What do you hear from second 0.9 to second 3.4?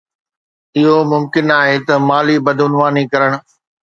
ممڪن آهي ته مالي بدعنواني ڪرڻ.